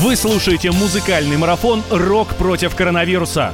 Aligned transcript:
Вы 0.00 0.14
слушаете 0.14 0.70
музыкальный 0.70 1.36
марафон 1.36 1.82
«Рок 1.90 2.36
против 2.36 2.76
коронавируса». 2.76 3.52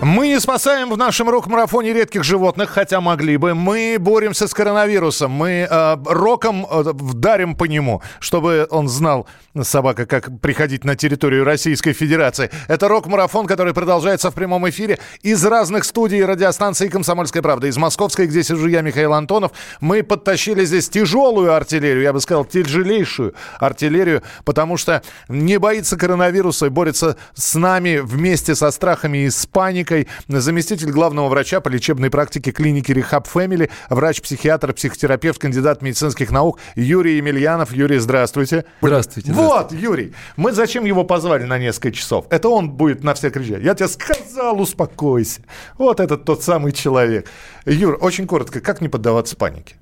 Мы 0.00 0.28
не 0.28 0.38
спасаем 0.38 0.90
в 0.90 0.96
нашем 0.96 1.28
рок-марафоне 1.28 1.92
редких 1.92 2.22
животных, 2.22 2.70
хотя 2.70 3.00
могли 3.00 3.36
бы. 3.36 3.54
Мы 3.54 3.96
боремся 3.98 4.46
с 4.46 4.54
коронавирусом. 4.54 5.32
Мы 5.32 5.66
э, 5.68 5.96
роком 6.06 6.64
э, 6.70 6.82
вдарим 6.84 7.56
по 7.56 7.64
нему, 7.64 8.00
чтобы 8.20 8.68
он 8.70 8.88
знал, 8.88 9.26
собака, 9.60 10.06
как 10.06 10.40
приходить 10.40 10.84
на 10.84 10.94
территорию 10.94 11.42
Российской 11.42 11.94
Федерации. 11.94 12.48
Это 12.68 12.86
рок-марафон, 12.86 13.48
который 13.48 13.74
продолжается 13.74 14.30
в 14.30 14.34
прямом 14.34 14.68
эфире 14.68 15.00
из 15.22 15.44
разных 15.44 15.84
студий 15.84 16.24
радиостанции 16.24 16.86
«Комсомольская 16.86 17.42
правда». 17.42 17.66
Из 17.66 17.76
Московской, 17.76 18.28
где 18.28 18.44
сижу 18.44 18.68
я, 18.68 18.82
Михаил 18.82 19.14
Антонов. 19.14 19.50
Мы 19.80 20.04
подтащили 20.04 20.64
здесь 20.64 20.88
тяжелую 20.88 21.52
артиллерию, 21.52 22.02
я 22.02 22.12
бы 22.12 22.20
сказал, 22.20 22.44
тяжелейшую 22.44 23.34
артиллерию, 23.58 24.22
потому 24.44 24.76
что 24.76 25.02
не 25.28 25.58
боится 25.58 25.96
коронавируса 25.96 26.66
и 26.66 26.68
борется 26.68 27.16
с 27.34 27.56
нами 27.56 27.98
вместе 27.98 28.54
со 28.54 28.70
страхами 28.70 29.18
и 29.18 29.30
с 29.30 29.44
паникой 29.46 29.87
клиникой, 29.88 30.08
заместитель 30.28 30.90
главного 30.90 31.28
врача 31.28 31.60
по 31.60 31.68
лечебной 31.68 32.10
практике 32.10 32.52
клиники 32.52 32.92
Рехаб 32.92 33.26
Фэмили, 33.26 33.70
врач-психиатр, 33.90 34.72
психотерапевт, 34.72 35.40
кандидат 35.40 35.82
медицинских 35.82 36.30
наук 36.30 36.58
Юрий 36.74 37.16
Емельянов. 37.16 37.72
Юрий, 37.72 37.98
здравствуйте. 37.98 38.64
Здравствуйте. 38.80 39.32
Вот, 39.32 39.72
Юрий, 39.72 40.12
мы 40.36 40.52
зачем 40.52 40.84
его 40.84 41.04
позвали 41.04 41.44
на 41.44 41.58
несколько 41.58 41.92
часов? 41.92 42.26
Это 42.30 42.48
он 42.48 42.70
будет 42.70 43.02
на 43.02 43.14
всех 43.14 43.32
кричать. 43.32 43.62
Я 43.62 43.74
тебе 43.74 43.88
сказал, 43.88 44.60
успокойся. 44.60 45.42
Вот 45.78 46.00
этот 46.00 46.24
тот 46.24 46.42
самый 46.42 46.72
человек. 46.72 47.26
Юр, 47.64 47.98
очень 48.00 48.26
коротко, 48.26 48.60
как 48.60 48.80
не 48.80 48.88
поддаваться 48.88 49.36
панике? 49.36 49.76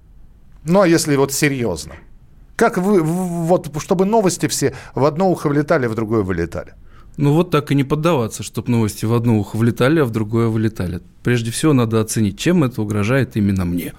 Ну, 0.65 0.81
а 0.81 0.89
если 0.89 1.17
вот 1.17 1.33
серьезно? 1.33 1.95
Как 2.57 2.79
вы, 2.79 3.03
вот, 3.03 3.71
чтобы 3.83 4.07
новости 4.07 4.49
все 4.49 4.75
в 4.95 5.05
одно 5.05 5.31
ухо 5.31 5.49
влетали, 5.49 5.87
в 5.87 5.95
другое 5.95 6.23
вылетали? 6.23 6.73
Ну 7.17 7.33
вот 7.33 7.51
так 7.51 7.73
и 7.73 7.75
не 7.75 7.85
поддаваться, 7.85 8.43
чтобы 8.43 8.71
новости 8.71 9.07
в 9.07 9.15
одно 9.15 9.39
ухо 9.39 9.57
влетали, 9.57 10.01
а 10.01 10.05
в 10.05 10.11
другое 10.11 10.49
вылетали. 10.49 11.01
Прежде 11.23 11.51
всего 11.51 11.73
надо 11.73 12.01
оценить, 12.01 12.39
чем 12.39 12.63
это 12.63 12.83
угрожает 12.83 13.37
именно 13.37 13.65
мне. 13.65 13.95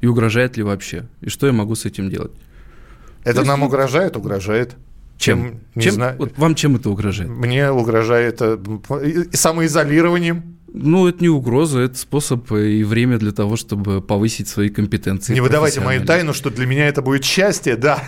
И 0.00 0.06
угрожает 0.06 0.56
ли 0.56 0.62
вообще. 0.62 1.06
И 1.20 1.28
что 1.28 1.46
я 1.46 1.52
могу 1.52 1.74
с 1.74 1.86
этим 1.86 2.10
делать. 2.10 2.32
Это 3.24 3.38
есть, 3.38 3.48
нам 3.48 3.62
угрожает? 3.62 4.16
Угрожает. 4.16 4.74
Чем? 5.16 5.60
Не 5.74 5.82
чем? 5.82 5.94
Знаю. 5.94 6.16
Вот 6.18 6.36
вам 6.36 6.54
чем 6.54 6.76
это 6.76 6.90
угрожает? 6.90 7.30
Мне 7.30 7.70
угрожает 7.70 8.38
э, 8.40 8.58
самоизолированием. 9.32 10.58
Ну, 10.74 11.06
это 11.06 11.22
не 11.22 11.28
угроза, 11.28 11.80
это 11.80 11.98
способ 11.98 12.50
и 12.50 12.82
время 12.82 13.18
для 13.18 13.32
того, 13.32 13.56
чтобы 13.56 14.00
повысить 14.00 14.48
свои 14.48 14.70
компетенции. 14.70 15.34
Не 15.34 15.42
выдавайте 15.42 15.80
мою 15.80 16.02
тайну, 16.06 16.32
что 16.32 16.48
для 16.48 16.64
меня 16.64 16.88
это 16.88 17.02
будет 17.02 17.24
счастье, 17.24 17.76
да. 17.76 18.02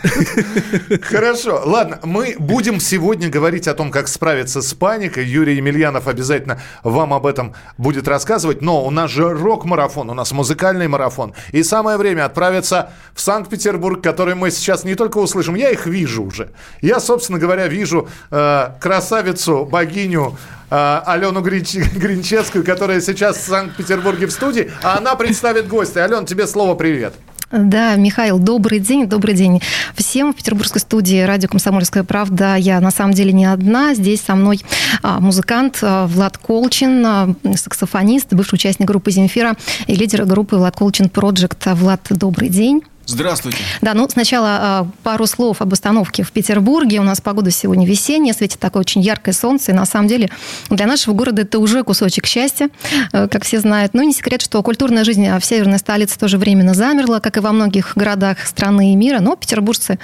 Хорошо, 1.03 1.61
ладно, 1.67 2.01
мы 2.05 2.37
будем 2.39 2.81
сегодня 2.81 3.29
говорить 3.29 3.69
о 3.69 3.75
том, 3.75 3.91
как 3.91 4.09
справиться 4.09 4.63
с 4.63 4.73
паникой. 4.73 5.27
Юрий 5.27 5.57
Емельянов 5.57 6.09
обязательно 6.09 6.59
вам 6.83 7.13
об 7.13 7.27
этом 7.27 7.53
будет 7.77 8.09
рассказывать. 8.09 8.63
Но 8.63 8.83
у 8.83 8.91
нас 8.91 9.11
же 9.11 9.29
рок-марафон, 9.29 10.09
у 10.09 10.15
нас 10.15 10.33
музыкальный 10.33 10.89
марафон. 10.89 11.35
И 11.53 11.63
самое 11.63 11.99
время 11.99 12.25
отправиться 12.25 12.93
в 13.13 13.21
Санкт-Петербург, 13.21 14.03
который 14.03 14.37
мы 14.37 14.51
сейчас 14.51 14.85
не 14.85 14.95
только 14.95 15.19
услышим, 15.19 15.55
я 15.55 15.71
их 15.71 15.87
вижу 15.87 16.25
уже. 16.25 16.51
Я, 16.81 16.99
собственно 17.01 17.39
говоря, 17.39 17.69
вижу 17.69 18.09
э, 18.31 18.71
красавицу, 18.81 19.67
богиню 19.67 20.39
э, 20.64 20.64
Алену 20.71 21.41
Гринч... 21.41 21.75
Гринчевскую, 21.97 22.65
которая 22.65 23.01
сейчас 23.01 23.37
в 23.37 23.47
Санкт-Петербурге 23.47 24.27
в 24.27 24.33
студии, 24.33 24.71
а 24.83 24.99
она 24.99 25.15
представит 25.15 25.69
гостя. 25.69 26.05
Ален, 26.05 26.27
тебе 26.27 26.47
слово 26.47 26.75
привет. 26.75 27.15
Да, 27.57 27.95
Михаил, 27.95 28.41
добрый 28.41 28.81
день, 28.81 29.07
добрый 29.07 29.35
день 29.35 29.61
всем. 29.95 30.33
В 30.33 30.37
петербургской 30.37 30.81
студии 30.81 31.21
радио 31.21 31.49
«Комсомольская 31.49 32.03
правда» 32.03 32.57
я 32.57 32.81
на 32.81 32.91
самом 32.91 33.15
деле 33.15 33.33
не 33.33 33.45
одна. 33.45 33.95
Здесь 33.95 34.23
со 34.23 34.35
мной 34.35 34.61
а, 35.05 35.21
музыкант 35.21 35.79
а, 35.83 36.09
Влад 36.09 36.37
Колчин, 36.37 37.07
а, 37.07 37.35
саксофонист, 37.55 38.33
бывший 38.33 38.55
участник 38.55 38.89
группы 38.89 39.13
«Земфира» 39.13 39.55
и 39.87 39.95
лидер 39.95 40.25
группы 40.25 40.57
«Влад 40.57 40.75
Колчин 40.75 41.07
Project. 41.07 41.75
Влад, 41.75 42.01
добрый 42.11 42.49
день. 42.49 42.83
Здравствуйте. 43.07 43.59
Да, 43.83 43.95
ну 43.95 44.09
сначала 44.09 44.85
э, 44.85 44.91
пару 45.03 45.27
слов 45.27 45.61
об 45.61 45.73
установке 45.73 46.23
в 46.23 46.33
Петербурге. 46.33 47.01
У 47.01 47.03
нас 47.03 47.21
погода 47.21 47.51
сегодня 47.51 47.87
весенняя, 47.87 48.35
светит 48.35 48.59
такое 48.59 48.81
очень 48.81 49.03
яркое 49.03 49.35
солнце. 49.35 49.73
И 49.73 49.75
на 49.75 49.85
самом 49.85 50.09
деле 50.09 50.31
для 50.71 50.87
нашего 50.87 51.15
города 51.15 51.43
это 51.43 51.59
уже 51.59 51.83
кусочек 51.83 52.27
счастья, 52.27 52.71
э, 53.13 53.29
как 53.29 53.45
все 53.45 53.61
знают. 53.61 53.95
Но 53.95 54.03
не 54.03 54.13
секрет, 54.13 54.41
что 54.41 54.63
культурная 54.63 55.05
жизнь 55.05 55.27
в 55.39 55.45
северной 55.45 55.79
столице 55.79 56.19
тоже 56.19 56.39
временно 56.39 56.75
замерла, 56.75 57.21
как 57.21 57.37
и 57.37 57.41
во 57.41 57.53
многих 57.53 57.93
городах 57.97 58.39
страны 58.47 58.93
и 58.93 58.97
мира. 58.97 59.21
Но 59.21 59.37
петербуржцы 59.37 59.99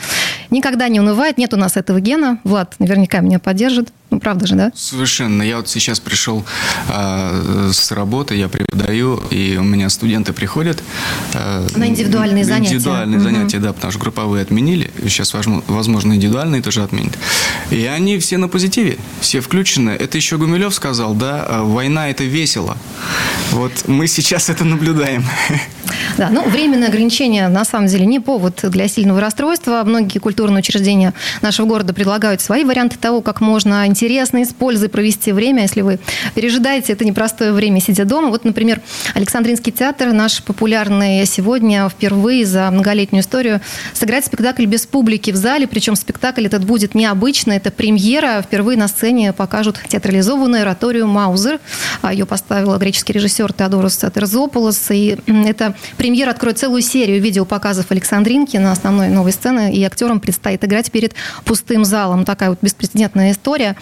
никогда 0.50 0.88
не 0.88 1.00
унывают. 1.00 1.38
Нет 1.38 1.54
у 1.54 1.56
нас 1.56 1.76
этого 1.76 2.00
гена. 2.00 2.38
Влад 2.44 2.74
наверняка 2.78 3.20
меня 3.20 3.38
поддержит. 3.38 3.92
Ну, 4.10 4.18
правда 4.18 4.46
же, 4.46 4.56
да? 4.56 4.72
Совершенно. 4.74 5.42
Я 5.42 5.58
вот 5.58 5.68
сейчас 5.68 6.00
пришел 6.00 6.44
э, 6.88 7.70
с 7.72 7.92
работы, 7.92 8.34
я 8.34 8.48
преподаю, 8.48 9.22
и 9.30 9.56
у 9.56 9.62
меня 9.62 9.88
студенты 9.88 10.32
приходят. 10.32 10.82
Э, 11.34 11.66
на 11.76 11.86
индивидуальные 11.86 12.44
занятия. 12.44 12.74
Индивидуальные 12.74 13.18
угу. 13.18 13.24
занятия, 13.24 13.58
да, 13.58 13.72
потому 13.72 13.92
что 13.92 14.00
групповые 14.00 14.42
отменили. 14.42 14.90
Сейчас, 15.02 15.32
возможно, 15.68 16.14
индивидуальные 16.14 16.60
тоже 16.60 16.82
отменят. 16.82 17.16
И 17.70 17.84
они 17.84 18.18
все 18.18 18.36
на 18.36 18.48
позитиве, 18.48 18.98
все 19.20 19.40
включены. 19.40 19.90
Это 19.90 20.16
еще 20.16 20.38
Гумилев 20.38 20.74
сказал, 20.74 21.14
да, 21.14 21.46
«А 21.48 21.62
война– 21.62 22.08
это 22.10 22.24
весело. 22.24 22.76
Вот 23.52 23.86
мы 23.86 24.08
сейчас 24.08 24.50
это 24.50 24.64
наблюдаем. 24.64 25.24
Да, 26.16 26.28
ну, 26.30 26.48
временное 26.48 26.88
ограничение, 26.88 27.48
на 27.48 27.64
самом 27.64 27.86
деле, 27.86 28.04
не 28.04 28.20
повод 28.20 28.60
для 28.64 28.88
сильного 28.88 29.20
расстройства. 29.20 29.82
Многие 29.84 30.18
культурные 30.18 30.60
учреждения 30.60 31.14
нашего 31.40 31.66
города 31.66 31.94
предлагают 31.94 32.40
свои 32.40 32.64
варианты 32.64 32.98
того, 32.98 33.22
как 33.22 33.40
можно 33.40 33.82
интересно 34.00 34.38
и 34.38 34.44
с 34.44 34.52
пользой 34.52 34.88
провести 34.88 35.30
время, 35.32 35.62
если 35.62 35.82
вы 35.82 35.98
пережидаете 36.34 36.94
это 36.94 37.04
непростое 37.04 37.52
время, 37.52 37.80
сидя 37.80 38.06
дома. 38.06 38.28
Вот, 38.28 38.44
например, 38.44 38.80
Александринский 39.14 39.72
театр, 39.72 40.12
наш 40.12 40.42
популярный 40.42 41.26
сегодня 41.26 41.86
впервые 41.88 42.46
за 42.46 42.70
многолетнюю 42.70 43.22
историю, 43.22 43.60
сыграет 43.92 44.24
спектакль 44.24 44.64
без 44.64 44.86
публики 44.86 45.30
в 45.32 45.36
зале, 45.36 45.66
причем 45.66 45.96
спектакль 45.96 46.46
этот 46.46 46.64
будет 46.64 46.94
необычный, 46.94 47.56
это 47.56 47.70
премьера. 47.70 48.42
Впервые 48.42 48.78
на 48.78 48.88
сцене 48.88 49.34
покажут 49.34 49.78
театрализованную 49.86 50.62
ораторию 50.62 51.06
«Маузер». 51.06 51.60
А 52.00 52.12
Ее 52.12 52.24
поставил 52.24 52.76
греческий 52.78 53.12
режиссер 53.12 53.52
Теодорос 53.52 53.98
Терзополос. 53.98 54.90
И 54.90 55.18
это 55.26 55.74
премьера 55.98 56.30
откроет 56.30 56.58
целую 56.58 56.80
серию 56.80 57.20
видеопоказов 57.20 57.90
Александринки 57.90 58.56
на 58.56 58.72
основной 58.72 59.08
новой 59.08 59.32
сцене, 59.32 59.74
и 59.74 59.82
актерам 59.84 60.20
предстоит 60.20 60.64
играть 60.64 60.90
перед 60.90 61.14
пустым 61.44 61.84
залом. 61.84 62.24
Такая 62.24 62.50
вот 62.50 62.60
беспрецедентная 62.62 63.32
история. 63.32 63.76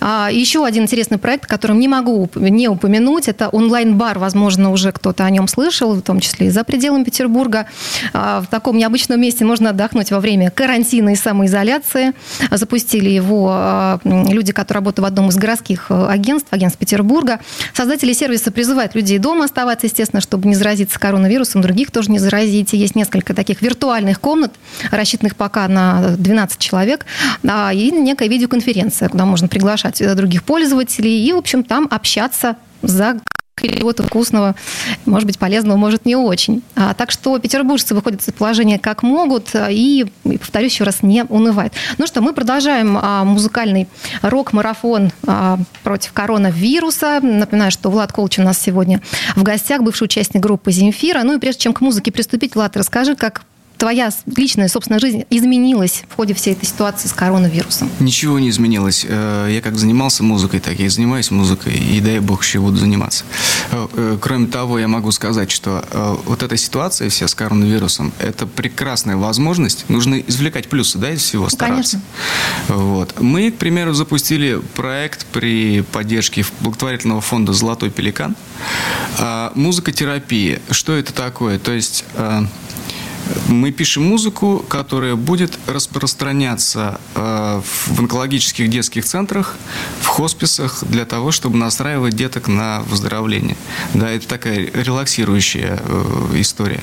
А 0.00 0.28
еще 0.30 0.64
один 0.64 0.84
интересный 0.84 1.18
проект, 1.18 1.46
которым 1.46 1.78
не 1.78 1.88
могу 1.88 2.28
не 2.34 2.68
упомянуть, 2.68 3.28
это 3.28 3.48
онлайн-бар. 3.48 4.18
Возможно, 4.18 4.70
уже 4.70 4.92
кто-то 4.92 5.24
о 5.24 5.30
нем 5.30 5.48
слышал, 5.48 5.94
в 5.94 6.02
том 6.02 6.20
числе 6.20 6.48
и 6.48 6.50
за 6.50 6.64
пределами 6.64 7.04
Петербурга. 7.04 7.66
А, 8.12 8.40
в 8.42 8.46
таком 8.46 8.76
необычном 8.76 9.20
месте 9.20 9.44
можно 9.44 9.70
отдохнуть 9.70 10.10
во 10.10 10.20
время 10.20 10.50
карантина 10.50 11.10
и 11.10 11.16
самоизоляции. 11.16 12.12
Запустили 12.50 13.10
его 13.10 13.48
а, 13.50 14.00
люди, 14.04 14.52
которые 14.52 14.80
работают 14.80 15.04
в 15.04 15.06
одном 15.06 15.28
из 15.28 15.36
городских 15.36 15.86
а, 15.90 16.08
агентств, 16.08 16.48
агентств 16.52 16.78
Петербурга. 16.78 17.40
Создатели 17.72 18.12
сервиса 18.12 18.50
призывают 18.50 18.94
людей 18.94 19.18
дома 19.18 19.44
оставаться, 19.44 19.86
естественно, 19.86 20.20
чтобы 20.20 20.48
не 20.48 20.54
заразиться 20.54 20.98
коронавирусом, 20.98 21.62
других 21.62 21.90
тоже 21.90 22.10
не 22.10 22.18
заразить. 22.18 22.72
Есть 22.72 22.94
несколько 22.94 23.34
таких 23.34 23.62
виртуальных 23.62 24.20
комнат, 24.20 24.52
рассчитанных 24.90 25.36
пока 25.36 25.68
на 25.68 26.14
12 26.16 26.58
человек, 26.58 27.06
и 27.44 27.90
некая 27.92 28.28
видеоконференция, 28.28 29.08
куда 29.08 29.24
можно 29.24 29.48
приглашать 29.54 30.02
других 30.16 30.42
пользователей 30.42 31.24
и, 31.24 31.32
в 31.32 31.36
общем, 31.36 31.62
там 31.62 31.86
общаться 31.88 32.56
за 32.82 33.20
чего-то 33.62 34.02
вкусного, 34.02 34.56
может 35.06 35.26
быть, 35.26 35.38
полезного, 35.38 35.76
может, 35.76 36.04
не 36.04 36.16
очень. 36.16 36.62
А, 36.74 36.92
так 36.92 37.12
что 37.12 37.38
петербуржцы 37.38 37.94
выходят 37.94 38.20
из 38.20 38.32
положения 38.32 38.80
как 38.80 39.04
могут 39.04 39.54
и, 39.54 40.06
и, 40.24 40.38
повторюсь 40.38 40.72
еще 40.72 40.84
раз, 40.84 41.02
не 41.02 41.24
унывают. 41.24 41.72
Ну 41.96 42.06
что, 42.06 42.20
мы 42.20 42.32
продолжаем 42.32 42.98
а, 43.00 43.24
музыкальный 43.24 43.86
рок-марафон 44.22 45.12
а, 45.26 45.58
против 45.84 46.12
коронавируса. 46.12 47.20
Напоминаю, 47.22 47.70
что 47.70 47.90
Влад 47.90 48.12
Колч 48.12 48.40
у 48.40 48.42
нас 48.42 48.58
сегодня 48.58 49.00
в 49.36 49.44
гостях, 49.44 49.82
бывший 49.82 50.04
участник 50.04 50.42
группы 50.42 50.72
«Земфира». 50.72 51.22
Ну 51.22 51.36
и 51.36 51.38
прежде 51.38 51.62
чем 51.62 51.72
к 51.72 51.80
музыке 51.80 52.10
приступить, 52.10 52.56
Влад, 52.56 52.76
расскажи, 52.76 53.14
как 53.14 53.42
твоя 53.84 54.10
личная, 54.34 54.68
собственная 54.68 54.98
жизнь 54.98 55.24
изменилась 55.28 56.04
в 56.08 56.16
ходе 56.16 56.32
всей 56.32 56.54
этой 56.54 56.64
ситуации 56.64 57.06
с 57.06 57.12
коронавирусом? 57.12 57.90
Ничего 58.00 58.38
не 58.38 58.48
изменилось. 58.48 59.04
Э, 59.06 59.46
я 59.50 59.60
как 59.60 59.76
занимался 59.76 60.24
музыкой, 60.24 60.60
так 60.60 60.80
и 60.80 60.88
занимаюсь 60.88 61.30
музыкой, 61.30 61.74
и 61.74 62.00
дай 62.00 62.18
бог 62.20 62.42
еще 62.42 62.60
буду 62.60 62.78
заниматься. 62.78 63.26
Э, 63.72 63.86
э, 63.92 64.18
кроме 64.22 64.46
того, 64.46 64.78
я 64.78 64.88
могу 64.88 65.12
сказать, 65.12 65.50
что 65.50 65.84
вот 66.24 66.42
эта 66.42 66.56
ситуация 66.56 67.10
вся 67.10 67.28
с 67.28 67.34
коронавирусом, 67.34 68.14
это 68.18 68.46
прекрасная 68.46 69.16
возможность. 69.16 69.84
Нужно 69.90 70.14
извлекать 70.14 70.70
плюсы, 70.70 70.96
да, 70.96 71.10
из 71.10 71.20
всего, 71.20 71.50
стараться. 71.50 72.00
Конечно. 72.68 72.84
Вот. 72.84 73.20
Мы, 73.20 73.50
к 73.50 73.58
примеру, 73.58 73.92
запустили 73.92 74.62
проект 74.74 75.26
при 75.26 75.82
поддержке 75.82 76.46
благотворительного 76.60 77.20
фонда 77.20 77.52
«Золотой 77.52 77.90
пеликан». 77.90 78.34
Музыкотерапия. 79.54 80.62
Что 80.70 80.94
это 80.94 81.12
такое? 81.12 81.58
То 81.58 81.72
есть 81.72 82.06
Мы 83.48 83.72
пишем 83.72 84.04
музыку, 84.04 84.64
которая 84.68 85.14
будет 85.16 85.58
распространяться 85.66 87.00
э, 87.14 87.62
в 87.64 87.98
онкологических 87.98 88.68
детских 88.68 89.04
центрах, 89.04 89.56
в 90.00 90.06
хосписах 90.06 90.84
для 90.84 91.04
того, 91.04 91.30
чтобы 91.30 91.56
настраивать 91.56 92.14
деток 92.14 92.48
на 92.48 92.82
выздоровление. 92.82 93.56
Да, 93.94 94.10
это 94.10 94.28
такая 94.28 94.70
релаксирующая 94.72 95.80
э, 95.82 96.30
история. 96.34 96.80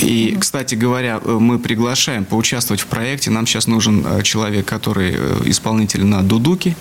И, 0.00 0.36
кстати 0.40 0.74
говоря, 0.74 1.20
э, 1.24 1.30
мы 1.40 1.58
приглашаем 1.58 2.24
поучаствовать 2.24 2.80
в 2.80 2.86
проекте. 2.86 3.30
Нам 3.30 3.46
сейчас 3.46 3.66
нужен 3.66 4.22
человек, 4.22 4.66
который 4.66 5.16
исполнитель 5.48 6.04
на 6.04 6.22
дудуке, 6.22 6.76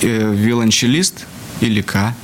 виолончелист 0.00 1.26
или 1.60 1.80
К 1.82 2.14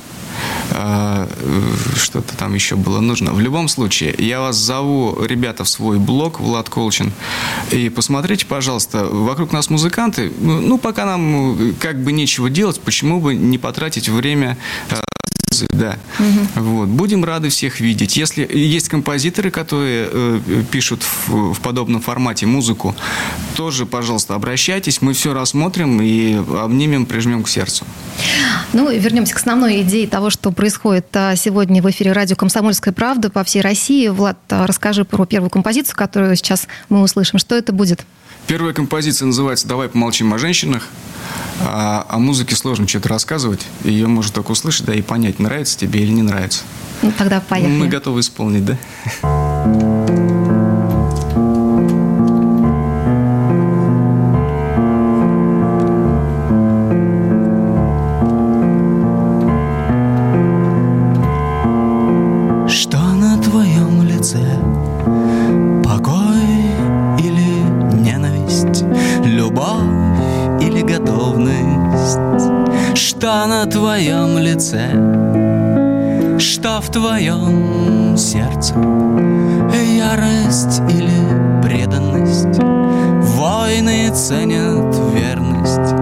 что-то 1.95 2.37
там 2.37 2.53
еще 2.53 2.75
было 2.75 2.99
нужно. 2.99 3.33
В 3.33 3.39
любом 3.39 3.67
случае, 3.67 4.15
я 4.17 4.39
вас 4.39 4.55
зову, 4.55 5.17
ребята, 5.23 5.63
в 5.63 5.69
свой 5.69 5.99
блог, 5.99 6.39
Влад 6.39 6.69
Колчин, 6.69 7.11
и 7.71 7.89
посмотрите, 7.89 8.45
пожалуйста, 8.45 9.05
вокруг 9.05 9.51
нас 9.51 9.69
музыканты, 9.69 10.31
ну, 10.39 10.77
пока 10.77 11.05
нам 11.05 11.75
как 11.79 12.01
бы 12.03 12.11
нечего 12.11 12.49
делать, 12.49 12.79
почему 12.79 13.19
бы 13.19 13.35
не 13.35 13.57
потратить 13.57 14.09
время 14.09 14.57
да. 15.69 15.97
Угу. 16.19 16.63
Вот. 16.63 16.89
Будем 16.89 17.23
рады 17.23 17.49
всех 17.49 17.79
видеть. 17.79 18.17
Если 18.17 18.47
есть 18.51 18.89
композиторы, 18.89 19.51
которые 19.51 20.09
э, 20.11 20.63
пишут 20.71 21.03
в, 21.03 21.53
в 21.53 21.59
подобном 21.61 22.01
формате 22.01 22.45
музыку, 22.45 22.95
тоже, 23.55 23.85
пожалуйста, 23.85 24.35
обращайтесь. 24.35 25.01
Мы 25.01 25.13
все 25.13 25.33
рассмотрим 25.33 26.01
и 26.01 26.35
обнимем, 26.35 27.05
прижмем 27.05 27.43
к 27.43 27.49
сердцу. 27.49 27.85
Ну, 28.73 28.91
вернемся 28.91 29.33
к 29.33 29.37
основной 29.37 29.81
идее 29.81 30.07
того, 30.07 30.29
что 30.29 30.51
происходит 30.51 31.07
а, 31.13 31.35
сегодня 31.35 31.81
в 31.81 31.89
эфире 31.89 32.11
радио 32.11 32.35
«Комсомольская 32.35 32.93
правда» 32.93 33.29
по 33.29 33.43
всей 33.43 33.61
России. 33.61 34.07
Влад, 34.09 34.37
а, 34.49 34.67
расскажи 34.67 35.05
про 35.05 35.25
первую 35.25 35.49
композицию, 35.49 35.95
которую 35.95 36.35
сейчас 36.35 36.67
мы 36.89 37.01
услышим. 37.01 37.39
Что 37.39 37.55
это 37.55 37.73
будет? 37.73 38.05
Первая 38.49 38.73
композиция 38.73 39.27
называется 39.27 39.67
«Давай 39.67 39.89
помолчим 39.89 40.33
о 40.33 40.39
женщинах». 40.39 40.87
А 41.61 42.03
о 42.09 42.17
музыке 42.17 42.55
сложно 42.55 42.87
что-то 42.87 43.09
рассказывать. 43.09 43.67
Ее 43.83 44.07
можно 44.07 44.33
только 44.33 44.49
услышать, 44.49 44.87
да, 44.87 44.95
и 44.95 45.03
понять, 45.03 45.37
нравится 45.37 45.77
тебе 45.77 45.99
или 46.01 46.11
не 46.11 46.23
нравится. 46.23 46.63
Ну, 47.03 47.13
тогда 47.15 47.41
поехали. 47.41 47.71
Мы 47.71 47.87
готовы 47.87 48.21
исполнить, 48.21 48.65
да? 48.65 48.77
Лице, 74.37 74.89
что 76.39 76.79
в 76.79 76.89
твоем 76.89 78.15
сердце 78.17 78.75
ярость 79.97 80.81
или 80.89 81.61
преданность. 81.61 82.63
Войны 83.35 84.09
ценят 84.15 84.95
верность, 85.13 85.93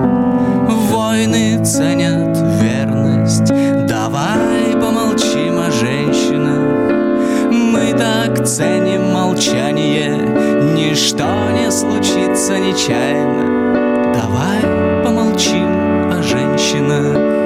войны 0.91 1.65
ценят 1.65 2.37
верность. 2.61 3.47
Давай 3.87 4.73
помолчим 4.73 5.59
о 5.59 5.71
женщинах, 5.71 7.51
мы 7.51 7.93
так 7.97 8.45
ценим 8.45 9.11
молчание, 9.13 10.15
ничто 10.75 11.25
не 11.49 11.71
случится 11.71 12.59
нечаянно. 12.59 14.13
Давай 14.13 15.03
помолчим 15.03 15.76
о 16.67 16.73
женщинах. 16.73 17.37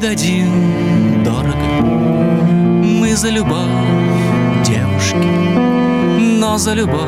дадим 0.00 1.22
дорого. 1.22 1.56
Мы 2.82 3.14
за 3.14 3.28
любовь 3.28 3.60
девушки 4.64 5.16
Но 6.18 6.56
за 6.56 6.72
любовь 6.72 7.04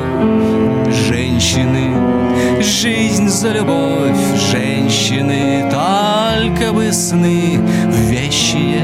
женщины. 1.09 2.63
Жизнь 2.63 3.29
за 3.29 3.53
любовь 3.53 4.17
женщины 4.51 5.71
Только 5.71 6.73
бы 6.73 6.93
сны 6.93 7.59
вещие 7.89 8.83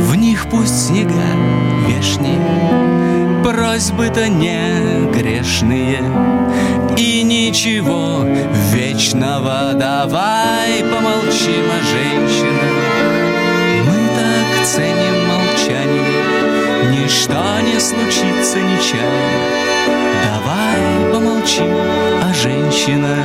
В 0.00 0.16
них 0.16 0.46
пусть 0.50 0.88
снега 0.88 1.12
вешние 1.86 3.07
Просьбы-то 3.48 4.28
не 4.28 5.10
грешные 5.10 6.04
И 6.98 7.22
ничего 7.22 8.26
вечного 8.72 9.72
Давай 9.72 10.82
помолчим 10.82 11.70
о 11.70 11.82
женщинах 11.82 13.08
ценим 14.64 15.26
молчание, 15.26 16.92
Ничто 16.92 17.60
не 17.60 17.80
случится 17.80 18.58
нечаянно. 18.58 19.88
Давай 20.24 21.10
помолчим 21.10 21.74
о 22.22 22.34
женщинах. 22.34 23.24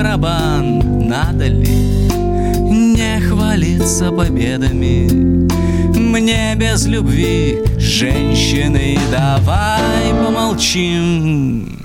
Барабан 0.00 1.06
надо 1.06 1.46
ли? 1.46 2.08
Не 2.70 3.20
хвалиться 3.20 4.10
победами. 4.10 5.10
Мне 5.94 6.54
без 6.56 6.86
любви 6.86 7.58
женщины 7.76 8.98
Давай 9.10 10.14
помолчим. 10.24 11.78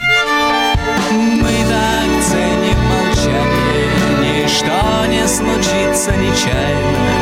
Что 4.48 5.06
не 5.08 5.28
случится 5.28 6.12
нечаянно. 6.12 7.16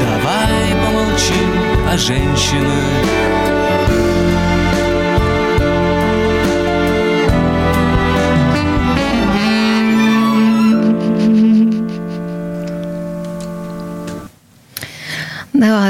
Давай 0.00 0.70
помолчим 0.84 1.50
о 1.90 1.98
женщинах 1.98 3.57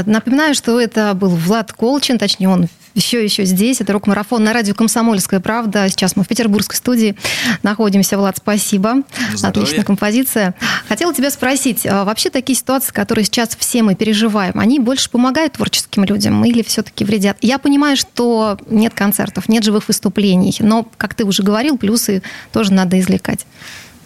Напоминаю, 0.06 0.54
что 0.54 0.80
это 0.80 1.14
был 1.14 1.30
Влад 1.30 1.72
Колчин, 1.72 2.18
точнее 2.18 2.48
он 2.48 2.68
еще 2.94 3.22
еще 3.22 3.44
здесь. 3.44 3.80
Это 3.80 3.92
рок-марафон 3.92 4.42
на 4.42 4.52
радио 4.52 4.74
«Комсомольская 4.74 5.40
правда». 5.40 5.88
Сейчас 5.88 6.16
мы 6.16 6.24
в 6.24 6.28
петербургской 6.28 6.76
студии 6.76 7.16
находимся. 7.62 8.18
Влад, 8.18 8.38
спасибо. 8.38 9.02
Здоровья. 9.34 9.62
Отличная 9.62 9.84
композиция. 9.84 10.54
Хотела 10.88 11.14
тебя 11.14 11.30
спросить, 11.30 11.86
а 11.86 12.04
вообще 12.04 12.30
такие 12.30 12.56
ситуации, 12.56 12.92
которые 12.92 13.24
сейчас 13.24 13.50
все 13.56 13.82
мы 13.82 13.94
переживаем, 13.94 14.58
они 14.58 14.80
больше 14.80 15.10
помогают 15.10 15.54
творческим 15.54 16.04
людям 16.04 16.44
или 16.44 16.62
все-таки 16.62 17.04
вредят? 17.04 17.36
Я 17.40 17.58
понимаю, 17.58 17.96
что 17.96 18.58
нет 18.68 18.94
концертов, 18.94 19.48
нет 19.48 19.64
живых 19.64 19.86
выступлений, 19.88 20.54
но, 20.60 20.88
как 20.96 21.14
ты 21.14 21.24
уже 21.24 21.42
говорил, 21.42 21.78
плюсы 21.78 22.22
тоже 22.52 22.72
надо 22.72 22.98
извлекать. 22.98 23.46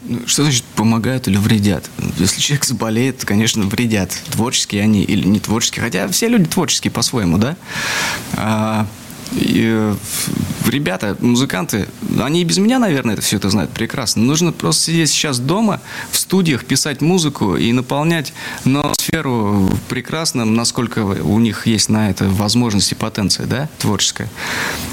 Ну, 0.05 0.27
что 0.27 0.43
значит 0.43 0.65
помогают 0.75 1.29
или 1.29 1.37
вредят? 1.37 1.89
Если 2.19 2.41
человек 2.41 2.65
заболеет, 2.65 3.19
то, 3.19 3.27
конечно, 3.27 3.63
вредят. 3.63 4.11
Творческие 4.31 4.83
они 4.83 5.05
или 5.05 5.27
не 5.27 5.39
творческие. 5.39 5.85
Хотя 5.85 6.09
все 6.09 6.29
люди 6.29 6.47
творческие 6.47 6.91
по-своему, 6.91 7.39
да? 7.39 7.57
И, 9.35 9.95
ребята, 10.67 11.17
музыканты, 11.21 11.89
они 12.21 12.43
и 12.43 12.45
без 12.45 12.59
меня, 12.59 12.79
наверное, 12.79 13.15
это 13.15 13.23
все 13.23 13.37
это 13.37 13.51
знают 13.51 13.71
прекрасно. 13.71 14.23
Нужно 14.23 14.53
просто 14.53 14.85
сидеть 14.85 15.11
сейчас 15.11 15.39
дома, 15.39 15.81
в 16.11 16.19
студиях, 16.19 16.65
писать 16.65 17.01
музыку 17.01 17.57
и 17.57 17.73
наполнять 17.73 18.33
но 18.65 18.93
сферу 18.99 19.71
прекрасным, 19.89 20.55
насколько 20.55 21.01
у 21.01 21.39
них 21.39 21.67
есть 21.67 21.89
на 21.89 22.11
это 22.11 22.29
возможности, 22.29 22.95
потенция, 22.95 23.47
да, 23.47 23.69
творческая. 23.79 24.29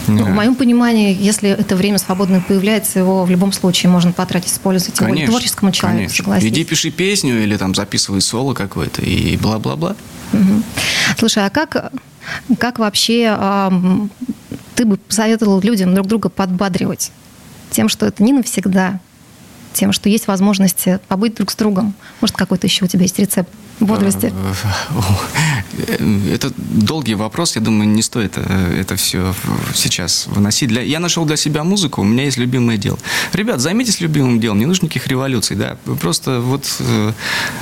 Ну, 0.07 0.25
в 0.25 0.29
моем 0.29 0.55
понимании, 0.55 1.15
если 1.19 1.49
это 1.49 1.75
время 1.75 1.97
свободное 1.97 2.41
появляется, 2.41 2.99
его 2.99 3.23
в 3.25 3.29
любом 3.29 3.51
случае 3.51 3.91
можно 3.91 4.11
потратить, 4.11 4.51
использовать, 4.51 4.97
тем 4.97 5.07
более 5.07 5.27
творческому 5.27 5.71
человеку, 5.71 5.99
конечно. 5.99 6.17
согласитесь. 6.17 6.51
Иди 6.51 6.63
пиши 6.63 6.91
песню 6.91 7.43
или 7.43 7.57
там 7.57 7.75
записывай 7.75 8.21
соло 8.21 8.53
какое-то 8.53 9.01
и 9.01 9.37
бла-бла-бла. 9.37 9.95
Угу. 10.33 10.63
Слушай, 11.17 11.45
а 11.45 11.49
как, 11.49 11.91
как 12.57 12.79
вообще 12.79 13.35
э, 13.37 13.71
ты 14.79 14.85
бы 14.85 14.95
посоветовал 14.95 15.59
людям 15.59 15.93
друг 15.93 16.07
друга 16.07 16.29
подбадривать? 16.29 17.11
Тем, 17.69 17.89
что 17.89 18.05
это 18.05 18.23
не 18.23 18.31
навсегда, 18.31 19.01
тем, 19.73 19.93
что 19.93 20.09
есть 20.09 20.27
возможность 20.27 20.85
побыть 21.07 21.35
друг 21.35 21.51
с 21.51 21.55
другом. 21.55 21.93
Может, 22.21 22.35
какой-то 22.35 22.67
еще 22.67 22.85
у 22.85 22.87
тебя 22.87 23.03
есть 23.03 23.19
рецепт 23.19 23.49
бодрости? 23.79 24.33
Это 26.33 26.51
долгий 26.57 27.15
вопрос, 27.15 27.55
я 27.55 27.61
думаю, 27.61 27.87
не 27.87 28.01
стоит 28.01 28.33
э, 28.35 28.79
это 28.81 28.95
все 28.95 29.33
сейчас 29.73 30.27
выносить. 30.27 30.69
Для... 30.69 30.81
Я 30.81 30.99
нашел 30.99 31.25
для 31.25 31.37
себя 31.37 31.63
музыку, 31.63 32.01
у 32.01 32.03
меня 32.03 32.25
есть 32.25 32.37
любимое 32.37 32.77
дело. 32.77 32.97
Ребят, 33.33 33.61
займитесь 33.61 34.01
любимым 34.01 34.39
делом, 34.39 34.59
не 34.59 34.65
нужно 34.65 34.85
никаких 34.85 35.07
революций, 35.07 35.55
да. 35.55 35.77
Просто 36.01 36.41
вот 36.41 36.65
э, 36.79 37.13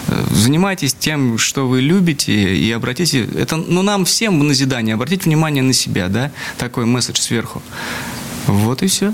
э, 0.07 0.23
занимайтесь 0.31 0.93
тем, 0.93 1.37
что 1.37 1.67
вы 1.67 1.81
любите, 1.81 2.55
и 2.55 2.71
обратите... 2.71 3.25
Это, 3.25 3.57
ну, 3.57 3.81
нам 3.81 4.05
всем 4.05 4.39
в 4.39 4.43
назидание, 4.43 4.95
обратите 4.95 5.25
внимание 5.25 5.63
на 5.63 5.73
себя, 5.73 6.07
да, 6.07 6.31
такой 6.57 6.85
месседж 6.85 7.19
сверху. 7.19 7.61
Вот 8.47 8.81
и 8.81 8.87
все. 8.87 9.13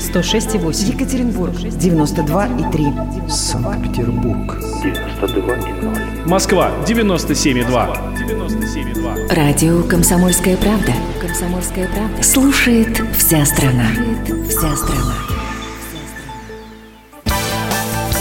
106,8. 0.00 0.94
Екатеринбург. 0.94 1.52
92,3. 1.52 3.28
Санкт-Петербург. 3.28 4.58
92,0. 4.82 6.26
Москва. 6.26 6.72
97,2. 6.86 7.68
97,2. 8.16 9.34
Радио 9.34 9.82
«Комсомольская 9.82 10.56
правда». 10.56 10.92
«Комсомольская 11.20 11.86
правда». 11.88 12.22
Слушает 12.22 13.02
вся 13.16 13.44
страна. 13.44 13.86
Слушает 13.94 14.48
вся 14.48 14.76
страна. 14.76 15.14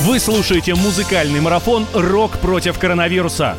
Вы 0.05 0.19
слушаете 0.19 0.75
музыкальный 0.75 1.39
марафон 1.39 1.85
«Рок 1.93 2.39
против 2.39 2.77
коронавируса». 2.77 3.55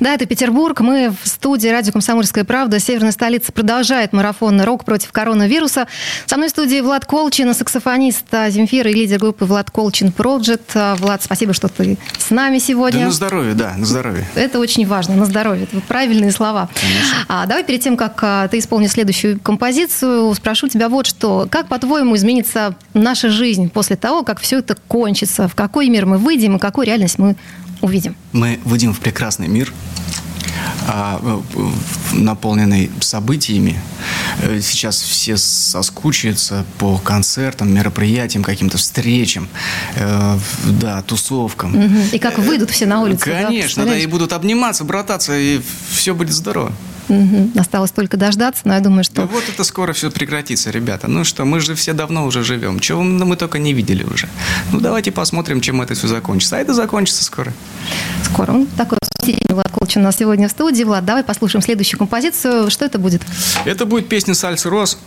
Да, 0.00 0.14
это 0.14 0.26
Петербург. 0.26 0.80
Мы 0.80 1.10
в 1.22 1.28
студии 1.28 1.68
радио 1.68 1.92
«Комсомольская 1.92 2.44
правда». 2.44 2.78
Северная 2.78 3.12
столица 3.12 3.52
продолжает 3.52 4.12
марафон 4.12 4.60
«Рок 4.60 4.84
против 4.84 5.12
коронавируса». 5.12 5.86
Со 6.26 6.36
мной 6.36 6.48
в 6.48 6.50
студии 6.50 6.80
Влад 6.80 7.06
Колчин, 7.06 7.54
саксофонист 7.54 8.26
Земфира 8.48 8.90
и 8.90 8.94
лидер 8.94 9.18
группы 9.18 9.44
Влад 9.44 9.70
Колчин 9.70 10.12
Project. 10.16 10.96
Влад, 10.96 11.22
спасибо, 11.22 11.52
что 11.52 11.68
ты 11.68 11.98
с 12.18 12.30
нами 12.30 12.58
сегодня. 12.58 13.00
Да 13.00 13.06
на 13.06 13.12
здоровье, 13.12 13.54
да, 13.54 13.74
на 13.76 13.86
здоровье. 13.86 14.26
Это 14.34 14.58
очень 14.58 14.86
важно, 14.86 15.14
на 15.14 15.26
здоровье. 15.26 15.64
Это 15.70 15.80
правильные 15.82 16.32
слова. 16.32 16.68
Конечно. 16.74 17.16
А, 17.28 17.46
давай 17.46 17.64
перед 17.64 17.80
тем, 17.80 17.96
как 17.96 18.18
а, 18.22 18.48
ты 18.48 18.58
исполнишь 18.58 18.92
следующую 18.92 19.38
композицию, 19.40 20.34
спрошу 20.34 20.68
тебя 20.68 20.88
вот 20.88 21.06
что. 21.06 21.46
Как, 21.50 21.68
по-твоему, 21.68 22.16
изменится 22.16 22.74
наша 22.94 23.28
жизнь 23.30 23.70
после 23.70 23.96
того, 23.96 24.22
как 24.22 24.40
все 24.40 24.58
это 24.58 24.76
кончится? 24.88 25.48
В 25.48 25.54
какой 25.54 25.88
мир 25.88 26.06
мы 26.06 26.18
выйдем 26.18 26.56
и 26.56 26.58
какую 26.58 26.86
реальность 26.86 27.18
мы 27.18 27.36
увидим. 27.84 28.16
Мы 28.32 28.58
выйдем 28.64 28.94
в 28.94 29.00
прекрасный 29.00 29.46
мир, 29.46 29.72
а, 30.86 31.42
наполненный 32.12 32.90
событиями. 33.00 33.78
Э, 34.42 34.60
сейчас 34.60 35.00
все 35.00 35.36
соскучаются 35.36 36.64
по 36.78 36.98
концертам, 36.98 37.72
мероприятиям, 37.72 38.42
каким-то 38.44 38.78
встречам, 38.78 39.48
э, 39.96 40.38
да, 40.80 41.02
тусовкам. 41.02 42.00
И 42.12 42.18
как 42.18 42.38
выйдут 42.38 42.70
все 42.70 42.86
на 42.86 43.02
улицу. 43.02 43.24
Конечно, 43.24 43.84
да, 43.84 43.92
да, 43.92 43.98
и 43.98 44.06
будут 44.06 44.32
обниматься, 44.32 44.84
брататься, 44.84 45.38
и 45.38 45.60
все 45.90 46.14
будет 46.14 46.32
здорово. 46.32 46.72
Угу. 47.08 47.52
Осталось 47.58 47.90
только 47.90 48.16
дождаться, 48.16 48.62
но 48.64 48.74
я 48.74 48.80
думаю, 48.80 49.04
что... 49.04 49.16
Да 49.16 49.26
вот 49.26 49.44
это 49.48 49.64
скоро 49.64 49.92
все 49.92 50.10
прекратится, 50.10 50.70
ребята. 50.70 51.08
Ну 51.08 51.24
что, 51.24 51.44
мы 51.44 51.60
же 51.60 51.74
все 51.74 51.92
давно 51.92 52.26
уже 52.26 52.42
живем. 52.42 52.80
Чего 52.80 53.02
мы 53.02 53.36
только 53.36 53.58
не 53.58 53.72
видели 53.72 54.04
уже. 54.04 54.28
Ну 54.72 54.80
давайте 54.80 55.12
посмотрим, 55.12 55.60
чем 55.60 55.80
это 55.82 55.94
все 55.94 56.08
закончится. 56.08 56.56
А 56.56 56.60
это 56.60 56.74
закончится 56.74 57.24
скоро. 57.24 57.52
Скоро. 58.24 58.52
Ну, 58.52 58.66
такой 58.76 58.98
Влад 59.48 59.70
Колчин 59.70 60.02
у 60.02 60.04
нас 60.04 60.16
сегодня 60.18 60.48
в 60.48 60.50
студии. 60.50 60.84
Влад, 60.84 61.04
давай 61.04 61.24
послушаем 61.24 61.62
следующую 61.62 61.98
композицию. 61.98 62.70
Что 62.70 62.84
это 62.84 62.98
будет? 62.98 63.22
Это 63.64 63.86
будет 63.86 64.08
песня 64.08 64.34
«Сальс 64.34 64.66
Рос». 64.66 64.98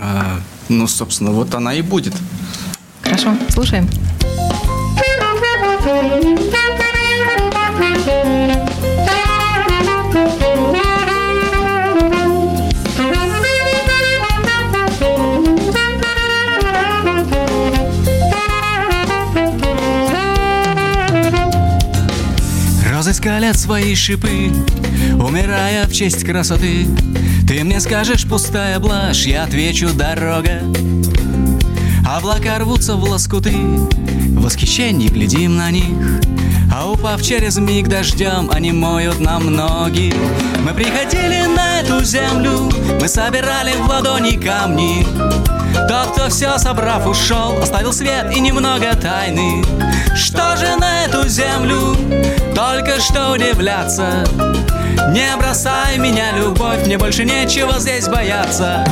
А, 0.00 0.40
ну, 0.68 0.86
собственно, 0.86 1.32
вот 1.32 1.54
она 1.54 1.74
и 1.74 1.82
будет. 1.82 2.14
Хорошо, 3.02 3.36
слушаем. 3.50 3.88
Розы 5.90 6.59
скалят 23.20 23.58
свои 23.58 23.94
шипы, 23.94 24.50
умирая 25.22 25.86
в 25.86 25.92
честь 25.92 26.24
красоты. 26.24 26.86
Ты 27.46 27.62
мне 27.64 27.78
скажешь 27.78 28.26
пустая 28.26 28.78
блажь, 28.78 29.26
я 29.26 29.44
отвечу 29.44 29.92
дорога. 29.92 30.62
Облака 32.06 32.58
рвутся 32.58 32.96
в 32.96 33.04
лоскуты, 33.04 33.52
в 33.52 34.40
восхищении 34.40 35.08
глядим 35.08 35.58
на 35.58 35.70
них. 35.70 36.22
А 36.72 36.86
упав 36.88 37.22
через 37.22 37.58
миг 37.58 37.88
дождем, 37.88 38.50
они 38.52 38.72
моют 38.72 39.20
нам 39.20 39.54
ноги. 39.54 40.14
Мы 40.64 40.72
приходили 40.72 41.46
на 41.46 41.80
эту 41.80 42.04
землю, 42.04 42.70
мы 43.00 43.08
собирали 43.08 43.72
в 43.72 43.88
ладони 43.88 44.36
камни. 44.36 45.06
Тот, 45.88 46.12
кто 46.12 46.28
все 46.28 46.58
собрав, 46.58 47.06
ушел, 47.06 47.58
оставил 47.60 47.92
свет 47.92 48.32
и 48.34 48.40
немного 48.40 48.94
тайны. 48.96 49.64
Что 50.14 50.56
же 50.56 50.76
на 50.76 51.04
эту 51.04 51.28
землю 51.28 51.96
только 52.54 53.00
что 53.00 53.32
удивляться? 53.32 54.24
Не 55.10 55.36
бросай 55.36 55.98
меня, 55.98 56.32
любовь, 56.36 56.86
мне 56.86 56.98
больше 56.98 57.24
нечего 57.24 57.78
здесь 57.78 58.06
бояться. 58.08 58.84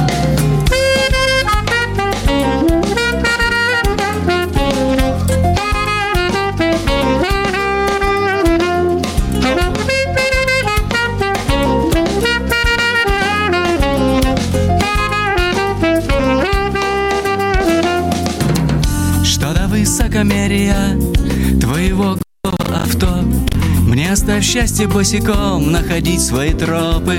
Счастье 24.49 24.89
босиком 24.89 25.73
находить 25.73 26.25
свои 26.25 26.55
тропы 26.55 27.19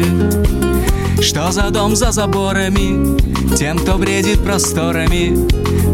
Что 1.21 1.51
за 1.51 1.69
дом 1.69 1.95
за 1.95 2.11
заборами 2.11 3.55
Тем, 3.55 3.77
кто 3.77 3.99
бредит 3.99 4.43
просторами 4.43 5.37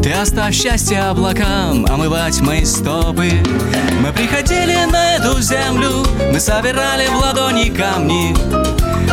Ты 0.01 0.13
оставь 0.13 0.55
счастье 0.55 1.01
облакам 1.01 1.85
Омывать 1.87 2.39
мои 2.39 2.63
стопы 2.63 3.31
Мы 4.01 4.13
приходили 4.13 4.89
на 4.89 5.15
эту 5.15 5.41
землю 5.41 6.05
Мы 6.31 6.39
собирали 6.39 7.07
в 7.07 7.17
ладони 7.17 7.69
камни 7.69 8.33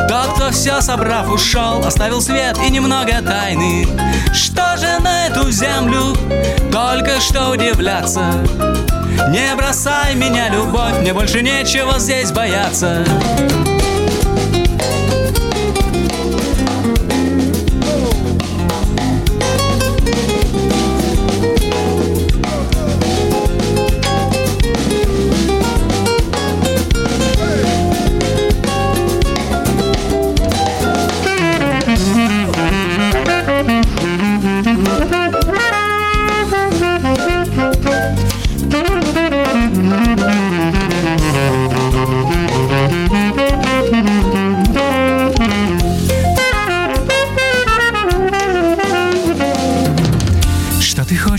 тот, 0.09 0.35
кто 0.35 0.51
все 0.51 0.81
собрав, 0.81 1.31
ушел, 1.31 1.85
оставил 1.85 2.21
свет 2.21 2.59
и 2.67 2.71
немного 2.71 3.23
тайны. 3.23 3.87
Что 4.33 4.77
же 4.77 5.03
на 5.03 5.27
эту 5.27 5.51
землю 5.51 6.15
только 6.71 7.21
что 7.21 7.51
удивляться? 7.51 8.23
Не 9.29 9.55
бросай 9.57 10.15
меня, 10.15 10.49
любовь, 10.49 10.99
мне 11.01 11.13
больше 11.15 11.43
нечего 11.43 11.99
здесь 11.99 12.33
бояться. 12.33 13.05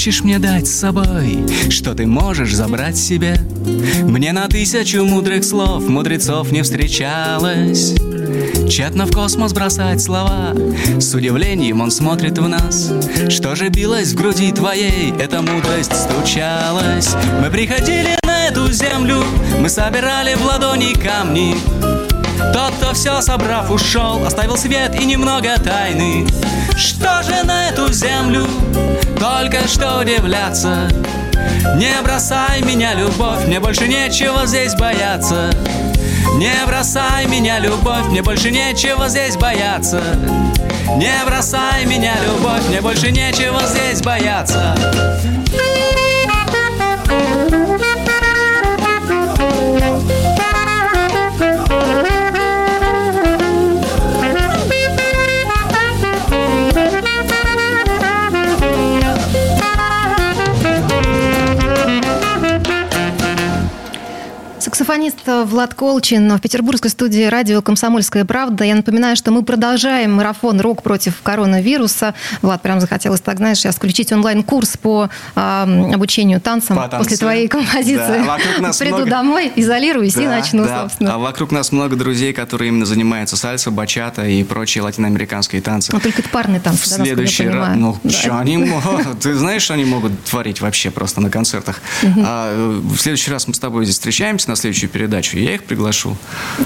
Хочешь 0.03 0.21
мне 0.25 0.37
дать 0.37 0.67
с 0.67 0.79
собой, 0.81 1.45
что 1.69 1.93
ты 1.93 2.05
можешь 2.05 2.53
забрать 2.53 2.97
себе? 2.97 3.37
Мне 4.01 4.33
на 4.33 4.49
тысячу 4.49 5.05
мудрых 5.05 5.45
слов 5.45 5.87
мудрецов 5.87 6.51
не 6.51 6.61
встречалось. 6.61 7.95
Тщетно 8.67 9.05
в 9.05 9.13
космос 9.13 9.53
бросать 9.53 10.01
слова 10.01 10.53
С 10.99 11.13
удивлением 11.13 11.79
он 11.79 11.89
смотрит 11.89 12.37
в 12.37 12.49
нас 12.49 12.91
Что 13.29 13.55
же 13.55 13.69
билось 13.69 14.11
в 14.11 14.15
груди 14.15 14.51
твоей 14.51 15.13
Эта 15.19 15.41
мудрость 15.41 15.95
стучалась 15.95 17.15
Мы 17.41 17.49
приходили 17.49 18.17
на 18.25 18.47
эту 18.47 18.69
землю 18.73 19.23
Мы 19.59 19.69
собирали 19.69 20.35
в 20.35 20.43
ладони 20.45 20.93
камни 20.93 21.55
тот, 22.51 22.73
кто 22.75 22.93
все 22.93 23.21
собрав, 23.21 23.69
ушел 23.69 24.25
Оставил 24.25 24.57
свет 24.57 24.99
и 24.99 25.05
немного 25.05 25.57
тайны 25.59 26.27
Что 26.75 27.23
же 27.23 27.43
на 27.43 27.69
эту 27.69 27.91
землю 27.93 28.47
Только 29.19 29.67
что 29.67 29.99
удивляться 29.99 30.89
Не 31.75 32.01
бросай 32.03 32.61
меня, 32.61 32.93
любовь 32.93 33.45
Мне 33.45 33.59
больше 33.59 33.87
нечего 33.87 34.45
здесь 34.45 34.75
бояться 34.75 35.51
не 36.35 36.51
бросай 36.65 37.25
меня, 37.27 37.59
любовь, 37.59 38.07
мне 38.09 38.23
больше 38.23 38.49
нечего 38.49 39.07
здесь 39.07 39.37
бояться. 39.37 40.01
Не 40.97 41.23
бросай 41.25 41.85
меня, 41.85 42.15
любовь, 42.25 42.67
мне 42.69 42.81
больше 42.81 43.11
нечего 43.11 43.61
здесь 43.67 44.01
бояться. 44.01 44.75
Саксофонист 64.93 65.49
Влад 65.49 65.73
Колчин 65.73 66.31
в 66.31 66.39
петербургской 66.39 66.91
студии 66.91 67.23
радио 67.23 67.63
«Комсомольская 67.63 68.25
правда». 68.25 68.63
Я 68.63 68.75
напоминаю, 68.75 69.15
что 69.15 69.31
мы 69.31 69.41
продолжаем 69.41 70.13
марафон 70.13 70.61
«Рок 70.61 70.83
против 70.83 71.19
коронавируса». 71.23 72.13
Влад, 72.43 72.61
прям 72.61 72.79
захотелось 72.79 73.19
так, 73.19 73.37
знаешь, 73.37 73.57
сейчас 73.57 73.77
включить 73.77 74.11
онлайн-курс 74.11 74.77
по 74.77 75.09
э, 75.35 75.91
обучению 75.91 76.39
танцам 76.39 76.75
по 76.75 76.87
после 76.89 77.17
твоей 77.17 77.47
композиции. 77.47 78.23
Да, 78.23 78.71
Приду 78.77 78.97
много... 78.97 79.09
домой, 79.09 79.51
изолируюсь 79.55 80.13
да, 80.13 80.21
и 80.21 80.27
начну, 80.27 80.65
да. 80.65 80.83
собственно. 80.83 81.15
А 81.15 81.17
вокруг 81.17 81.51
нас 81.51 81.71
много 81.71 81.95
друзей, 81.95 82.31
которые 82.31 82.67
именно 82.67 82.85
занимаются 82.85 83.35
сальса, 83.35 83.71
бачата 83.71 84.27
и 84.27 84.43
прочие 84.43 84.83
латиноамериканские 84.83 85.63
танцы. 85.63 85.91
Но 85.91 86.01
только 86.01 86.21
это 86.21 86.29
парные 86.29 86.59
танцы, 86.61 86.85
в 86.85 86.97
да, 86.97 87.03
следующий 87.03 87.47
раз. 87.47 87.75
Ну, 87.75 87.97
да. 88.03 88.11
что 88.11 88.37
они 88.37 88.57
могут? 88.57 89.19
Ты 89.21 89.33
знаешь, 89.33 89.63
что 89.63 89.73
они 89.73 89.85
могут 89.85 90.23
творить 90.25 90.61
вообще 90.61 90.91
просто 90.91 91.19
на 91.19 91.31
концертах? 91.31 91.81
А, 92.23 92.77
в 92.79 92.97
следующий 92.99 93.31
раз 93.31 93.47
мы 93.47 93.55
с 93.55 93.59
тобой 93.59 93.85
здесь 93.85 93.95
встречаемся 93.95 94.49
на 94.49 94.55
следующую 94.83 94.89
передачу, 94.89 95.37
я 95.37 95.55
их 95.55 95.63
приглашу. 95.63 96.17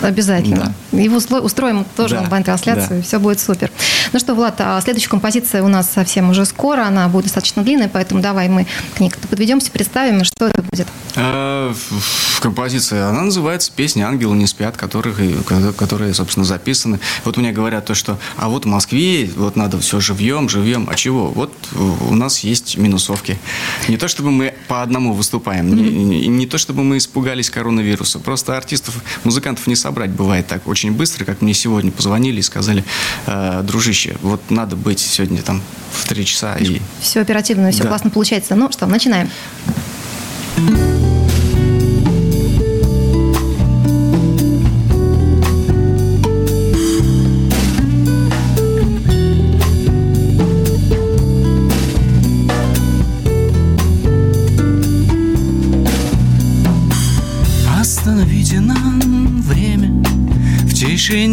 Обязательно. 0.02 0.74
Да. 0.92 1.00
Его 1.00 1.18
устроим 1.18 1.86
тоже 1.96 2.16
да. 2.16 2.22
онлайн-трансляцию, 2.22 2.98
да. 3.00 3.04
все 3.04 3.20
будет 3.20 3.40
супер. 3.40 3.72
Ну 4.14 4.20
что, 4.20 4.36
Влад, 4.36 4.56
а 4.60 4.80
следующая 4.82 5.10
композиция 5.10 5.64
у 5.64 5.68
нас 5.68 5.90
совсем 5.92 6.30
уже 6.30 6.46
скоро, 6.46 6.86
она 6.86 7.08
будет 7.08 7.26
достаточно 7.26 7.64
длинная, 7.64 7.90
поэтому 7.90 8.22
давай 8.22 8.50
мы 8.50 8.66
к 8.96 9.00
ней 9.00 9.10
как-то 9.10 9.28
подведемся, 9.28 9.72
представим, 9.72 10.24
что 10.24 10.48
это 10.48 10.62
будет. 10.62 10.88
А, 11.16 11.74
композиция, 12.42 13.08
она 13.08 13.24
называется 13.24 13.72
«Песни 13.76 14.02
ангелы 14.02 14.36
не 14.36 14.48
спят», 14.48 14.78
которые, 14.78 15.38
которые, 15.78 16.14
собственно, 16.14 16.46
записаны. 16.46 17.00
Вот 17.26 17.38
мне 17.38 17.52
говорят 17.52 17.86
то, 17.86 17.96
что 17.96 18.18
а 18.38 18.50
вот 18.50 18.66
в 18.66 18.68
Москве 18.68 19.30
вот 19.36 19.56
надо 19.56 19.80
все 19.80 20.00
живьем, 20.00 20.48
живьем. 20.50 20.88
А 20.90 20.96
чего? 20.96 21.28
Вот 21.28 21.54
у 21.76 22.16
нас 22.16 22.40
есть 22.40 22.78
минусовки. 22.78 23.38
Не 23.88 23.98
то, 23.98 24.08
чтобы 24.08 24.32
мы 24.32 24.54
по 24.68 24.82
одному 24.82 25.14
выступаем, 25.14 25.76
не, 25.76 26.28
не 26.28 26.46
то, 26.46 26.58
чтобы 26.58 26.84
мы 26.84 26.98
испугались 26.98 27.50
коронавируса, 27.50 28.07
коронавируса. 28.08 28.20
Просто 28.20 28.58
артистов, 28.58 28.96
музыкантов 29.24 29.68
не 29.68 29.76
собрать 29.76 30.12
бывает 30.12 30.48
так 30.48 30.68
очень 30.68 30.92
быстро, 30.92 31.26
как 31.26 31.42
мне 31.42 31.54
сегодня 31.54 31.92
позвонили 31.92 32.40
и 32.40 32.44
сказали, 32.44 32.84
э, 33.26 33.62
дружище, 33.64 34.16
вот 34.22 34.42
надо 34.50 34.76
быть 34.76 35.00
сегодня 35.00 35.42
там 35.42 35.62
в 35.92 36.08
три 36.08 36.26
часа. 36.26 36.56
И... 36.56 36.82
Все 37.02 37.22
оперативно, 37.22 37.72
все 37.72 37.84
да. 37.84 37.90
классно 37.90 38.10
получается. 38.10 38.56
Ну 38.56 38.72
что, 38.72 38.86
начинаем. 38.88 39.30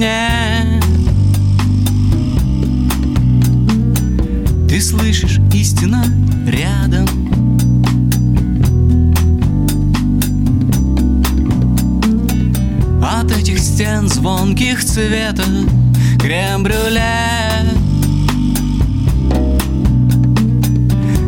Тишине 0.04 0.80
Ты 4.68 4.80
слышишь, 4.80 5.40
истина 5.52 6.04
рядом. 6.46 7.06
От 13.02 13.30
этих 13.30 13.58
стен 13.58 14.08
звонких 14.08 14.84
цветов 14.84 15.46
Крем-брюле 16.18 17.02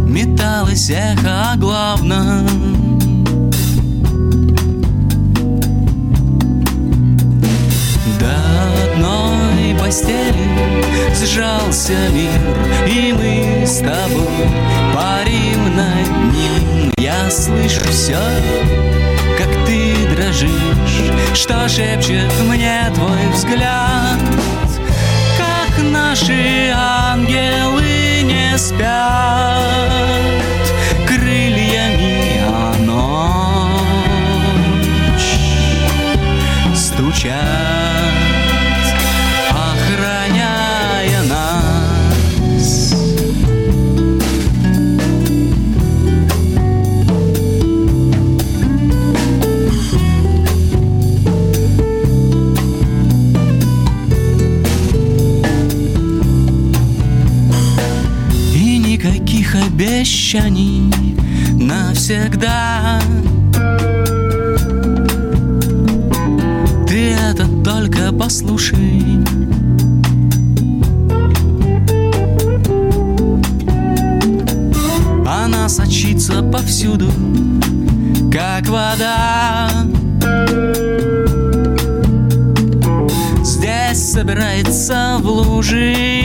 Металось 0.07 0.91
эхо 0.91 1.53
о 1.53 1.57
главном 1.57 2.86
постели 9.97 11.15
сжался 11.15 11.95
мир, 12.13 12.31
и 12.87 13.13
мы 13.13 13.67
с 13.67 13.79
тобой 13.79 14.47
парим 14.95 15.75
над 15.75 16.35
ним. 16.35 16.93
Я 16.99 17.31
слышу 17.31 17.81
все, 17.89 18.19
как 19.39 19.49
ты 19.67 19.95
дрожишь, 20.15 21.01
что 21.35 21.67
шепчет 21.69 22.31
мне 22.47 22.91
твой 22.95 23.27
взгляд, 23.33 24.21
как 25.39 25.83
наши 25.83 26.71
ангелы 26.75 28.23
не 28.23 28.59
спят 28.59 30.46
обещаний 60.37 60.93
навсегда. 61.53 63.01
Ты 66.87 67.13
это 67.13 67.47
только 67.65 68.13
послушай. 68.13 69.03
Она 75.27 75.69
сочится 75.69 76.43
повсюду, 76.43 77.11
как 78.33 78.69
вода. 78.69 79.71
Здесь 83.43 84.13
собирается 84.13 85.19
в 85.21 85.27
лужи. 85.27 86.17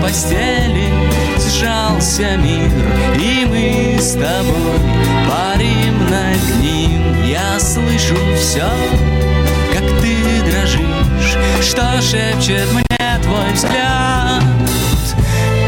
Постели 0.00 0.88
сжался 1.38 2.36
мир, 2.36 2.70
и 3.20 3.44
мы 3.46 3.98
с 4.00 4.12
тобой 4.12 4.78
парим 5.28 5.98
над 6.08 6.62
ним. 6.62 7.24
Я 7.24 7.58
слышу 7.58 8.16
все, 8.36 8.68
как 9.72 9.82
ты 10.00 10.16
дрожишь, 10.50 11.36
что 11.62 12.00
шепчет 12.00 12.72
мне 12.72 13.20
твой 13.22 13.52
взгляд, 13.52 14.42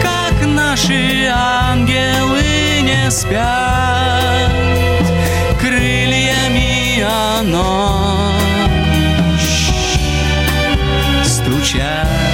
как 0.03 0.47
наши 0.47 1.29
ангелы 1.33 2.83
не 2.83 3.11
спят 3.11 4.51
крыльями, 5.61 7.05
ночь 7.43 8.61
стучат. 11.25 12.30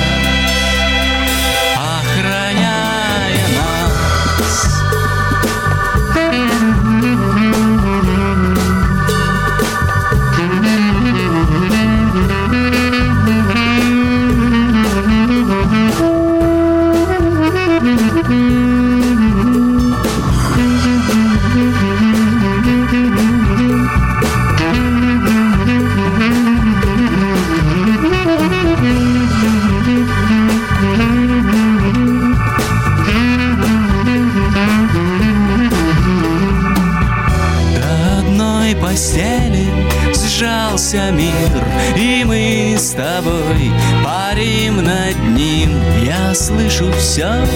И 41.95 42.25
мы 42.25 42.77
с 42.79 42.91
тобой 42.91 43.71
парим 44.05 44.77
над 44.77 45.17
ним. 45.37 45.71
Я 46.03 46.35
слышу 46.35 46.91
все, 46.99 47.47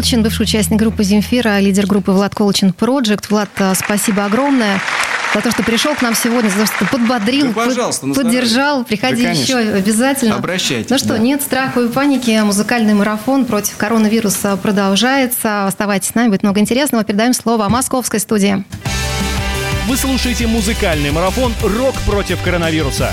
Колчин, 0.00 0.22
бывший 0.22 0.44
участник 0.44 0.78
группы 0.78 1.04
«Земфира», 1.04 1.58
лидер 1.60 1.86
группы 1.86 2.12
Влад 2.12 2.34
Колчин 2.34 2.70
Project. 2.70 3.24
Влад, 3.28 3.50
а, 3.58 3.74
спасибо 3.74 4.24
огромное 4.24 4.80
за 5.34 5.42
то, 5.42 5.50
что 5.50 5.62
пришел 5.62 5.94
к 5.94 6.00
нам 6.00 6.14
сегодня, 6.14 6.48
за 6.48 6.60
то, 6.60 6.66
что 6.66 6.86
подбодрил, 6.86 7.48
Да, 7.48 7.52
пожалуйста, 7.66 8.06
под- 8.06 8.16
поддержал. 8.16 8.82
Приходи 8.84 9.22
Да, 9.24 9.28
конечно. 9.34 9.58
еще 9.58 9.58
обязательно. 9.74 10.36
Обращайтесь, 10.36 10.88
Ну 10.90 10.96
что, 10.96 11.08
да. 11.08 11.18
нет 11.18 11.42
страха 11.42 11.82
и 11.82 11.88
паники. 11.88 12.30
Музыкальный 12.42 12.94
марафон 12.94 13.44
против 13.44 13.76
коронавируса 13.76 14.56
продолжается. 14.56 15.66
Оставайтесь 15.66 16.08
с 16.08 16.14
нами, 16.14 16.28
будет 16.30 16.44
много 16.44 16.60
интересного. 16.60 17.04
Передаем 17.04 17.34
слово 17.34 17.68
московской 17.68 18.20
студии. 18.20 18.64
Вы 19.86 19.96
слушаете 19.98 20.46
музыкальный 20.46 21.10
марафон 21.10 21.52
«Рок 21.62 21.94
против 22.06 22.40
коронавируса». 22.40 23.12